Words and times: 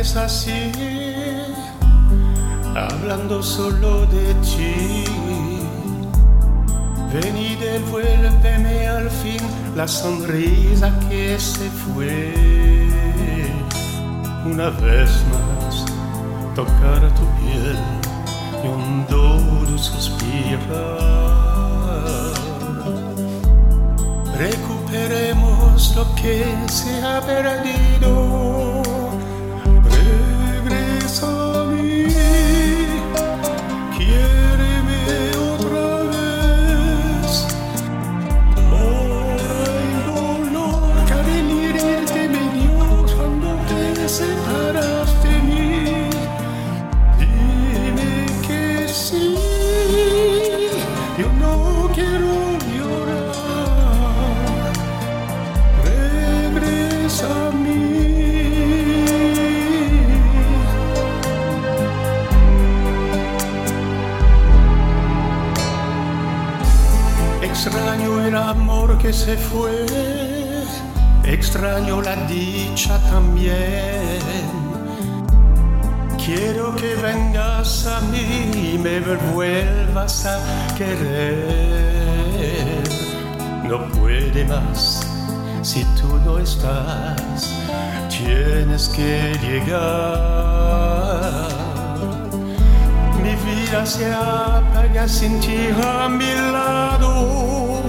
así, 0.00 0.72
hablando 2.74 3.42
solo 3.42 4.06
de 4.06 4.32
ti. 4.36 5.04
Ven 7.12 7.36
y 7.36 7.54
devuélveme 7.56 8.86
al 8.86 9.10
fin 9.10 9.40
la 9.76 9.86
sonrisa 9.86 10.90
que 11.10 11.38
se 11.38 11.68
fue. 11.68 12.32
Una 14.46 14.70
vez 14.70 15.10
más, 15.32 15.84
tocar 16.54 17.00
tu 17.18 17.26
piel 17.38 17.76
y 18.64 18.68
un 18.68 19.06
duro 19.06 19.76
suspirar. 19.76 21.20
Recuperemos 24.38 25.94
lo 25.94 26.14
que 26.14 26.46
se 26.68 27.02
ha 27.02 27.20
perdido. 27.20 28.89
Extraño 67.62 68.24
el 68.24 68.34
amor 68.34 68.96
que 68.96 69.12
se 69.12 69.36
fue, 69.36 69.84
extraño 71.24 72.00
la 72.00 72.16
dicha 72.24 72.98
también. 73.10 74.18
Quiero 76.16 76.74
que 76.74 76.94
vengas 76.94 77.86
a 77.86 78.00
mí 78.00 78.50
y 78.54 78.78
me 78.78 79.00
vuelvas 79.34 80.24
a 80.24 80.40
querer. 80.78 82.82
No 83.68 83.86
puede 83.88 84.42
más 84.46 85.06
si 85.60 85.84
tú 86.00 86.18
no 86.24 86.38
estás, 86.38 87.52
tienes 88.08 88.88
que 88.88 89.36
llegar. 89.42 90.99
Mi 93.70 93.76
vida 93.76 93.86
se 93.86 94.12
apaga 94.12 95.06
sin 95.06 95.38
ti 95.40 95.68
a 95.80 96.08
mi 96.08 96.34
lado. 96.52 97.86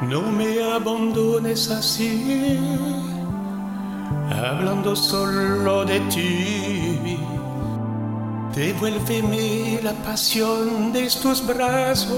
No 0.00 0.22
me 0.32 0.62
abandones 0.74 1.70
así, 1.70 3.15
hablando 4.30 4.94
solo 4.96 5.84
de 5.84 6.00
ti. 6.10 7.18
Devuélveme 8.54 9.80
la 9.82 9.92
pasión 9.92 10.92
de 10.92 11.10
tus 11.22 11.46
brazos. 11.46 12.16